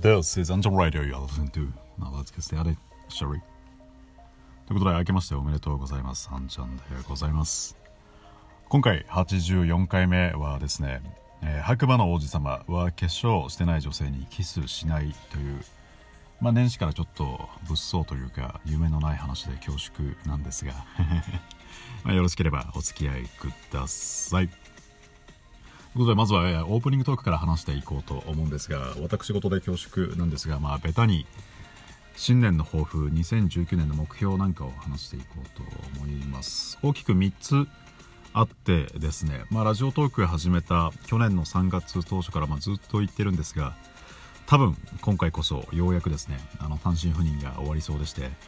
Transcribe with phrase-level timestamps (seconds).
[0.00, 1.70] This is Angel Radio you're listening to.
[1.98, 2.76] Now let's get started,
[3.08, 3.40] shall we?
[4.66, 6.30] ということで、明けましておめでとうございます。
[6.30, 7.76] ハンちゃんでございます。
[8.70, 11.02] 今回84回目はですね、
[11.42, 15.60] えー白馬の王子様は化粧してない女性にキスしないという、
[16.40, 20.72] まあ年始からちょっと物騒というか、夢のない話で恐縮なんですが、
[22.02, 24.48] まあよろしければお付き合いください。
[25.92, 31.26] ということでまずは、えーオープニングトークから話していこうと思うんですが私事で恐縮なんですがまあベタに
[32.16, 35.62] 新年の抱負2019年の目標なんかを話していこうと
[35.98, 36.78] 思います。
[36.82, 37.66] 大きく3つ
[38.32, 43.74] あってですね、まあ、ラジオトーク始めた去年の3月当初からまあずっと言ってるんですが
[44.46, 48.30] 多分今回こそようやくですねあの単身赴任が終わりそうでして。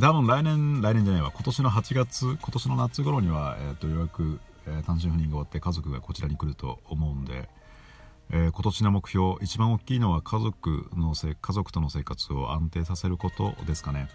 [0.00, 1.32] 多分来年来年じゃないわ。
[1.32, 4.38] 今年の8月今年の夏頃には、えー、とようやく、
[4.78, 7.48] え単身赴任が終わって家族がこちらに来ると思うんで、
[8.30, 14.08] えー今年の目標一番大きいのは家族のせ家族との生活を安定させることですかね。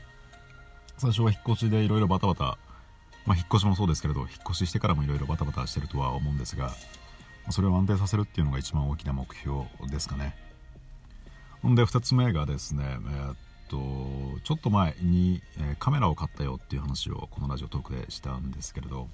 [0.97, 2.57] 最初は引っ越しでいろいろバタバタ
[3.25, 6.71] まあ引っ越しもそうですけれど引っ越ししてからもいろいろバタバタしてるとは思うんですが
[7.49, 10.35] それを安定させるっていうのが一番大きな目標ですかね。
[11.61, 13.35] ほんで2つ目がですね、えーっ
[13.67, 13.77] と
[14.43, 19.07] ちょっと前に、えカメラを買ったよっていう話をこのラジオトークでしたんですけれど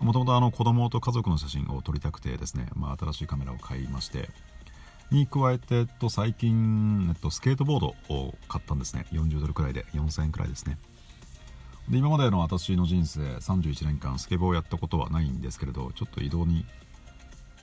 [0.00, 4.28] もともとあの子供と家族の写真を撮りたくてですね、まあ、新しいカメラを買いまして
[5.10, 9.06] に加えて、えっと、最近、えっと、スケートボードを買ったんですね。
[9.10, 10.78] 40ドルくらいで4000円くらいですね。
[11.88, 16.66] で今までの私の人生31年間スケボーをやったことはないんですけれどちょっと移動に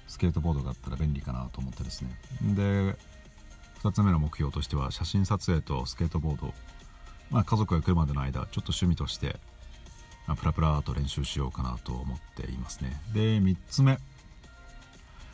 [0.08, 2.10] スケートボードがあったら便利かなと思ってですね。
[2.56, 2.98] で
[3.84, 6.54] 2つ目の目標としては写真撮影とスケートボード、
[7.30, 9.40] まあ、家族が来るまでの間ちょっと趣味として、
[10.34, 13.00] プラプラと練習しようかなと思っていますね。
[13.14, 14.00] で3つ目。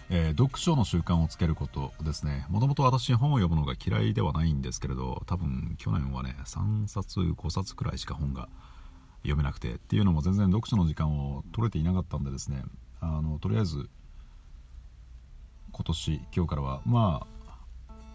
[0.09, 2.45] えー読書の習慣をつけることですね。
[2.49, 8.49] もともと私本を読むのが嫌いではないんですけれど多分去年はね3冊5冊くらいしか本が
[9.21, 12.63] 読めなくてっていうのも全然読書の時間を取れていなかったんでですね。
[12.99, 13.89] あのとりあえず
[15.71, 17.41] 今年今日からはまあ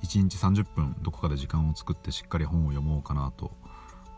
[0.04, 3.52] 1日30分どこかで時間を作ってしっかり本を読もうかなと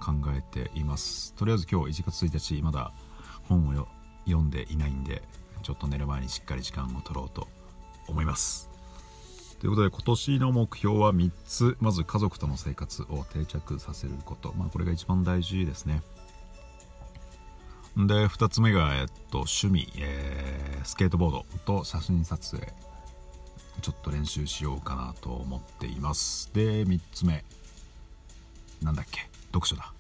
[0.01, 1.35] 考えています。
[1.35, 2.93] とりあえず今日1月1日まだ
[3.49, 3.89] 本を
[4.25, 5.23] 読んでいないんで
[5.63, 7.49] ちょっと寝る前にしっかり時間を取ろうと
[8.07, 8.69] 思います。
[9.61, 11.77] ということで今年の目標は3つ。
[11.81, 14.55] まず家族との生活を定着させること。
[14.57, 16.03] まあこれが一番大事ですね。
[17.97, 22.73] で2つ目が、えっと、趣味、えースケートボードと写真撮影。
[23.83, 26.53] ちょっと練習しようかなと思っています。
[26.55, 27.45] で3つ目。
[28.81, 29.29] なんだっけ。
[29.53, 29.93] 読書だ、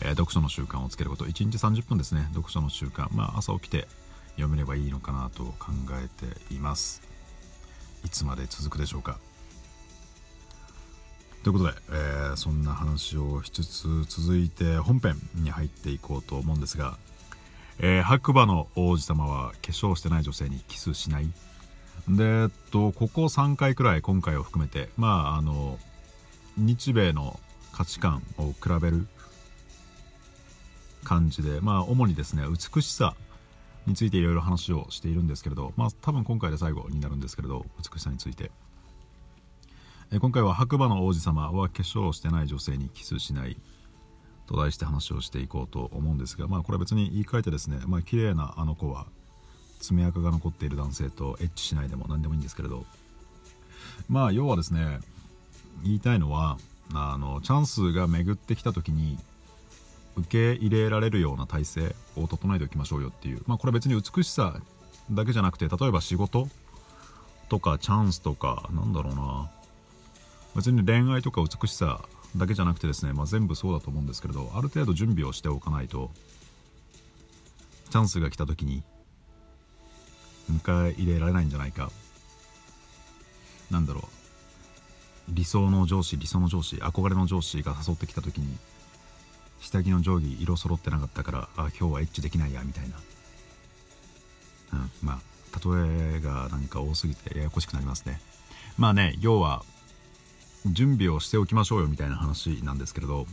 [0.00, 1.24] えー読書の習慣をつけること。
[1.24, 2.28] 1日30分ですね。
[2.32, 3.08] 読書の習慣。
[3.12, 3.86] まあ朝起きて
[4.32, 7.02] 読めればいいのかなと考えています。
[8.04, 9.18] いつまで続くでしょうか。
[11.42, 16.98] ということで、えーそんな話をしつつ続いて本編に入っていこうと思うんですが、
[17.78, 21.28] えー白馬の王子様は化粧してない女性にキスしない。
[22.08, 25.78] でえっとここ3回くらい今回を含めてまああの
[26.56, 27.38] 日米の
[27.72, 29.06] 価値観を比べる
[31.04, 33.14] 感じでまあ主にですね美しさ
[33.86, 38.50] についていろいろ話をしているんですけれどまあ多分今回で最後になるんですけれど美しさについて。
[40.14, 43.56] え今回は白馬の王子様は化粧をしてない女性にキスしない
[44.46, 49.06] と題して話をしていこうと思うんですがまあこれは別に言い換えてですねまあ綺麗なあの子は
[49.80, 52.84] 爪垢が残っている男性とエッチしないでも何でもいいんですけれど。
[54.08, 55.00] まあ要はですね
[55.82, 56.58] 言いたいのは
[56.94, 59.18] あのチャンスが巡ってきた時に
[60.16, 63.42] 受け入れられるような体制を整えておきましょうよっていう。
[63.46, 64.60] まあこれ別に美しさ
[65.10, 66.48] だけじゃなくて例えば仕事
[67.48, 69.50] とかチャンスとかなんだろうな。
[70.54, 72.02] 別に恋愛とか美しさ
[72.36, 76.10] だけじゃなくてですね、まあ、全部そうだと思うんですけれどある程度準備をしておかないと
[77.90, 78.82] チャンスが来た時に
[80.50, 81.90] 迎え入れられないんじゃないか。
[83.70, 84.21] なんだろう。
[85.28, 88.56] 理想の上司理想の上司憧れの上司が誘ってきた時に
[89.60, 92.96] 下着の定規色揃ってなかったからあ今日はエッチできないやみたいな。
[94.72, 95.18] うんまあ
[95.54, 98.20] 例えがなんか多すぎてややこしくなりますね。
[98.78, 99.62] まあね要は
[100.66, 103.26] 準備をしておきましょうよみたいな話なんですけれど。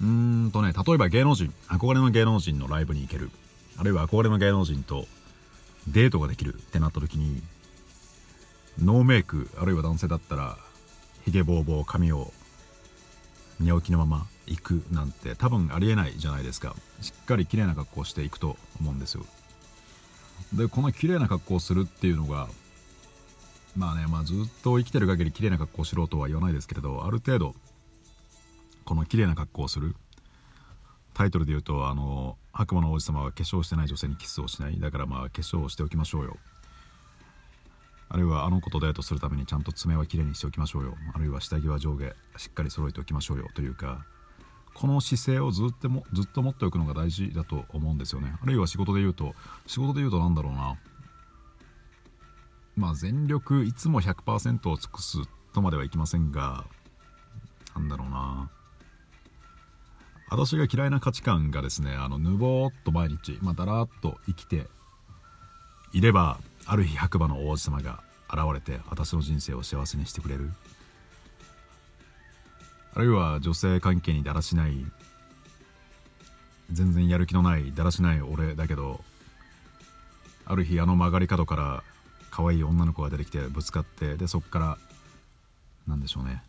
[0.00, 3.30] うーんとね例えば芸能人憧れの芸能人のライブに行ける。
[3.76, 5.06] あるいは憧れの芸能人と
[5.86, 7.42] デートができるってなった時に
[8.80, 10.56] ノーメイクあるいは男性だったら
[11.24, 12.32] ひげぼうぼう髪を
[13.60, 16.74] 寝起きのまま行くなんて多分ありえないじゃないですか。
[17.00, 19.24] しっかり綺麗な格好していくと思うんですよ。
[20.52, 22.48] でこの綺麗な格好をするっていうのが
[23.76, 27.54] まあね、まあ、ずっと生きてる限り綺麗な格好をしろとは言わないですけれどある程度
[28.84, 29.94] この綺麗な格好をする。
[31.14, 34.78] タイトルで言うとあの白馬の王子様は化粧してない女性にキスをしない。
[34.78, 36.36] だからまあ化粧をしておきましょうよ。
[38.10, 40.96] あるいはあの子とデートするためにちゃんと爪はきれいにしておきましょうよ。
[41.14, 43.48] あるいは下着は上下しっかり揃えておきましょうよ。
[43.54, 44.06] というか
[44.74, 48.34] この姿勢をずっともずっと持っておくのが大事だと思うんですよね。
[48.42, 49.34] あるいは仕事で言うと
[49.66, 50.76] 仕事で言うと何だろうな。
[52.76, 55.18] まあ全力いつも100%を尽くす
[55.52, 56.64] とまではいきませんが
[57.74, 58.50] なんだろうな。
[60.30, 64.66] 私が嫌いな価値観がですねあのぬぼーっと毎日、まあ、だらーっと生きて
[65.92, 66.38] いれば
[66.70, 70.50] ある日白馬の王子様が現れて私の人生を幸せにしてくれる。
[72.94, 74.84] あるいは女性関係にだらしない
[76.70, 79.00] 全然やる気のないだらしない俺だけど
[80.44, 81.84] ある日あの曲がり角から
[82.30, 84.78] 可愛い女の子が出てきてぶつかってでそっから
[85.86, 86.42] 何でしょうね。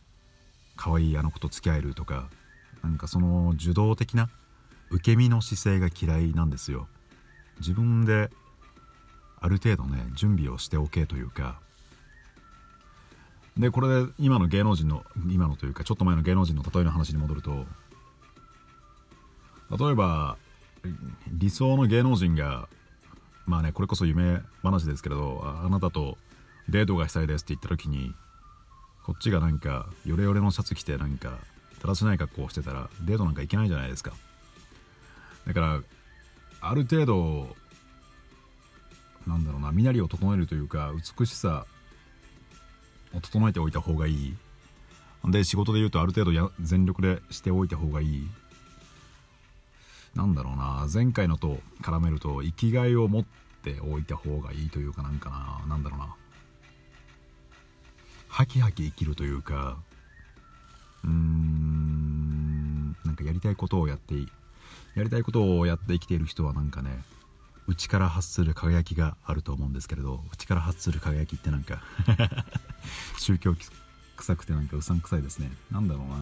[0.76, 2.28] 可愛いあの子と付き合えるとか
[2.84, 4.30] なんかその受動的な
[4.90, 6.88] 受け身の姿勢が嫌いなんですよ。
[7.60, 8.30] 自分で
[9.42, 11.60] ある程度ね準備をしておけというか。
[13.58, 17.66] でこれで今の芸能人の今のというかちょっと前の芸能人の例えの話に戻ると
[19.78, 20.38] 例えば
[21.28, 22.70] 理想の芸能人が
[23.46, 26.18] まあねこれこそ夢話ですけれどあなたと
[26.70, 28.14] デートがしたいですって言った時に
[29.04, 31.32] こっちがなんかヨレヨレのシャツ着てなんか
[31.82, 34.14] だらしない格好をしてたらデートなんか行けないじゃないですか。
[35.48, 35.82] だから
[36.62, 37.56] ある程度
[39.30, 41.66] なんだろうな身なりを整えるというか美しさ
[43.14, 44.36] を整えておいた方がいい。
[45.26, 48.28] で仕事で言うとある程度や全力でしておいた方がいい。
[50.16, 53.24] なんだろうな前回のと絡めると生きがいを持っ
[53.64, 56.16] ておいた方がいいというかなんかななんだろうな。
[58.28, 59.78] ハキハキ生きるというか
[61.04, 64.28] うーんなんかやりたいことをやってい
[64.96, 67.04] やりたいことをやって生きている人はなんかね
[67.70, 71.84] 内から発する輝きがあると思うんですけれど内から発する輝きってなんか
[73.20, 73.56] 宗教
[74.18, 75.52] 臭くてなんかうさんくさいですね。
[75.70, 76.18] なんだろうな。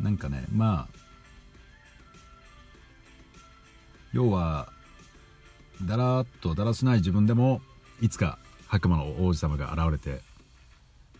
[0.00, 0.98] なんかねまあ
[4.12, 4.70] 要は
[5.82, 7.62] だらっとだらしない自分でも
[8.02, 10.20] いつか白馬の王子様が現れて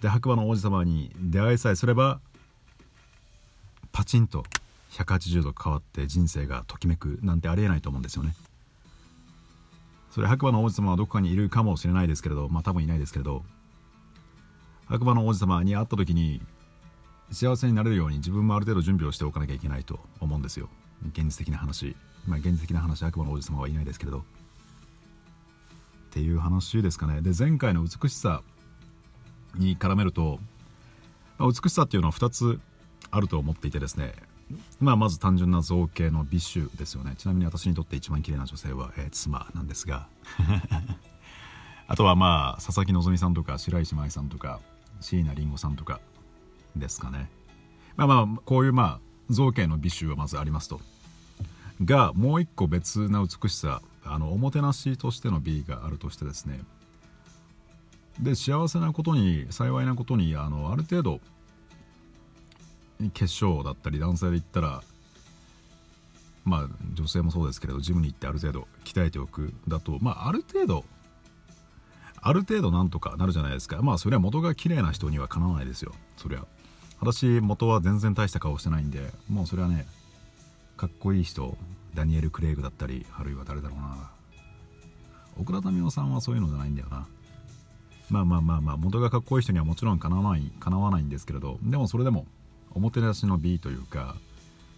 [0.02, 2.20] で白馬の王子様に出会いさえすれば
[3.92, 4.44] パチンと
[4.92, 8.34] 180度変わって人生がときめくなんてありえないと思うんですよね。
[10.10, 13.42] それ白馬の王子様はどこかにいるかもしれないですけれどまあ多分いないですけれど
[14.86, 16.42] 白馬の王子様に会った時に
[17.30, 20.68] 幸せになれるように自分もある程度準備をしておかなきゃいけないと思うんですよ。
[21.12, 21.96] 現実的な話。
[22.28, 24.18] まあ現実的な話白馬の王子様はいないですけれど。
[24.18, 24.22] っ
[26.10, 27.22] ていう話ですかね。
[27.22, 28.42] で前回の美しさ
[29.54, 30.40] に絡めると、
[31.38, 32.60] まあ、美しさっていうのは2つ
[33.10, 34.12] あると思っていてですね
[34.80, 37.14] まあ、まず単純な造形の美酒ですよね。
[37.16, 40.06] ちなみに私にとって一番綺麗な女性は、えー、妻なんですが。
[41.88, 44.60] あとはまあ佐々木希さんとか白石麻衣さんとか
[45.00, 46.00] 椎名林檎さんとか
[46.76, 47.30] ですかね。
[47.96, 49.00] まあまあこういうまあ
[49.30, 50.80] 造形の美酒はまずありますと。
[51.84, 56.60] がもう一個別な美しさあのおもてなしとしての美があるとしてですね。
[58.20, 61.20] で幸せなことに幸いなことにあのある程度
[63.10, 64.82] 決勝だったり男性で言ったら
[66.44, 70.84] まあ女性もそうですけれどジムに行ってある程度鍛えておくだとまあある程度
[72.20, 73.82] ある程度なんとかなるじゃないですか。
[73.82, 75.92] まあそれは元が綺麗な人にはかなわないですよ。
[76.16, 76.44] そりゃ。
[77.00, 79.86] 私元は全然大した顔してないんでもうそれはね
[80.76, 81.56] かっこいい人
[81.94, 84.10] ダニエル・クレイグだったりあるいは誰だろうな。
[85.36, 87.06] 奥田民生さんはそういうのじゃないんだよな。
[88.08, 91.58] まあまあまあまあ元がかっこいい人にはもちろんかなわないかなわないんですけれど。
[91.62, 92.26] でもそれでも
[92.74, 94.16] おもてなしの美というか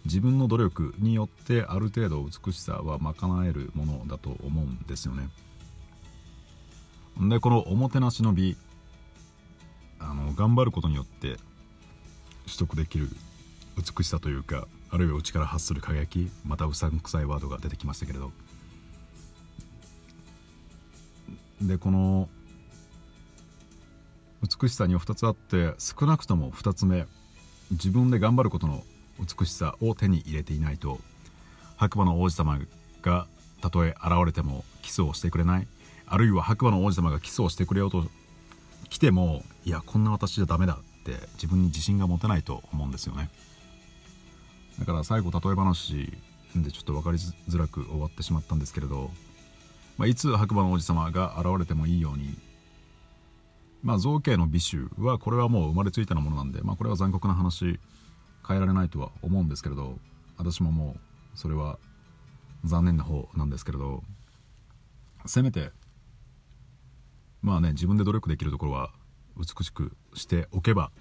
[0.05, 5.29] 自分の努力によってある程度美しさは賄えるものだと思うんですよね。
[7.19, 8.57] でこのおもてなしの美
[9.99, 11.37] あの頑張ることによって
[12.45, 13.09] 取得できる
[13.77, 18.31] 美しさというかあるいは内から発する輝きまたうさんくさいワードが出てきましたけれど。
[21.61, 22.29] でこの
[24.43, 27.07] 美しさには2つあって少なくとも2つ目。
[27.71, 28.83] 自分で頑張ることの
[29.19, 30.99] 美しさを手に入れていないと
[31.77, 32.59] 白馬の王子様
[33.01, 33.27] が
[33.61, 35.67] たとえ現れてもキスをしてくれない
[36.07, 38.05] あるいは白馬の王子様がキスをしてくれようと
[38.89, 43.29] 来てもいやこんな私じゃダメだって自分に自信が持てないと思うんですよね。
[44.79, 46.11] だから最後例え話
[46.55, 49.09] でちょっと分かりづらく終わってしまったんですけれど
[49.97, 52.37] まあ、いつ白馬の王子様が現れてもいいように
[53.85, 57.79] まあ造形の美醜はこれはもう生まれついたものなんで、まあ、これは残酷な話
[58.45, 59.99] 変えられないとは思うんですけれど
[60.37, 61.77] 私ももうそれは
[62.63, 64.01] 残念な方なんですけれど
[65.27, 65.69] せめて
[67.43, 68.89] まあね自分で努力できるところは
[69.37, 70.91] 美しくしておけば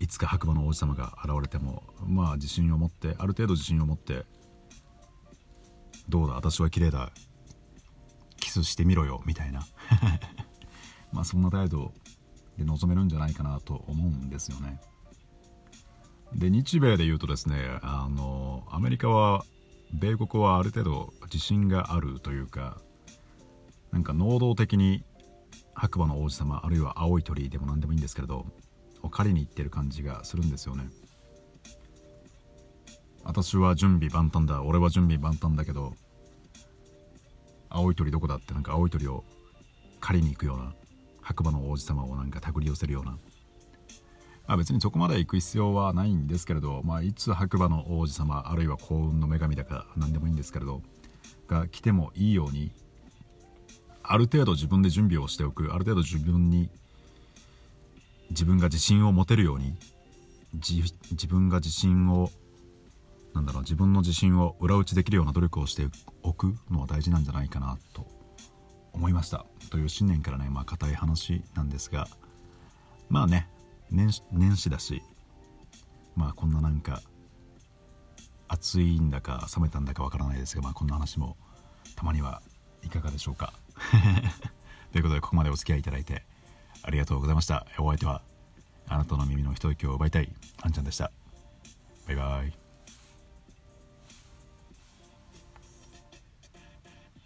[0.00, 4.24] いつか白馬の王子様が現れてもまあ自信を持ってある程度自信を持って
[6.08, 7.12] どうだ私は綺麗だ
[8.40, 9.64] キスしてみろよみたいな。
[11.12, 11.92] まあそんな態度
[12.56, 14.80] で臨めるんじゃないかなと思うんですよね。
[16.34, 19.44] で日米で言うとですねあのアメリカは
[19.94, 22.78] 米国はある程度自信があるというか
[23.92, 25.04] なんか能動的に
[25.74, 28.44] 白馬の王子様あるいは青い鳥でも何でもいいんですけれど
[29.02, 30.90] を借りに行ってる感じがするんですよね。
[33.24, 34.62] 私は準備万端だ。
[34.62, 35.94] 俺は準備万端だけど
[37.68, 39.24] 青い鳥どこだってなんか青い鳥を
[40.00, 40.74] 借りに行くような
[41.28, 43.18] 白馬の王子様をなんか手繰り寄せるような、ま
[44.54, 50.80] あ、別にそこまで行く必要はないんですけれど、まあ、いつ白馬の王子様あるいは幸運の女神だか何でもいいんですけれど
[51.46, 52.72] が来てもいいように
[54.02, 56.70] ある程度自分で準備をしておくある程度自分に
[58.30, 59.76] 自分が自信を持てるように
[60.54, 60.82] 自
[61.26, 62.30] 分が自信を
[63.34, 65.88] なんだろう自分の自信を裏打ちできるような努力をして
[66.22, 68.17] おくのは大事なんじゃないかなと。
[68.92, 69.46] 思いました。
[69.70, 72.08] という新年からねまあ硬い話なんですが
[73.08, 73.48] まあね
[73.90, 75.02] 年年始だし
[76.16, 77.02] まあこんななんか
[78.48, 81.36] 暑いんだか冷めたんだかわからないですが、まあ、こんな話も
[81.94, 82.42] たまには
[82.82, 83.52] いかがでしょうか。
[84.92, 86.24] ということでここまでお付き合いいただいて
[86.82, 87.66] ありがとうございました。
[87.78, 88.22] お相手は
[88.88, 91.12] あなたの耳の一息を奪いたいあんちゃんでした。
[92.06, 92.67] バイバイ。